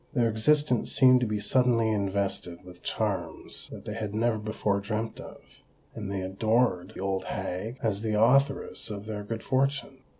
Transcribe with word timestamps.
Their 0.13 0.29
existence 0.29 0.91
seemed 0.91 1.19
to 1.19 1.27
be 1.27 1.39
suddenly 1.39 1.89
invested 1.89 2.65
with 2.65 2.81
charms 2.81 3.69
that 3.71 3.85
they 3.85 3.93
had 3.93 4.15
never 4.15 4.39
before 4.39 4.79
dreamt 4.79 5.19
of; 5.21 5.41
and 5.93 6.11
they 6.11 6.21
adored 6.23 6.93
the 6.95 7.01
old 7.01 7.25
hag 7.25 7.77
as 7.83 8.01
the 8.01 8.19
authoress 8.19 8.89
of 8.89 9.05
their 9.05 9.23
good 9.23 9.43
fortune. 9.43 9.99